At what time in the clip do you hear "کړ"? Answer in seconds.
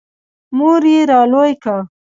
1.63-1.79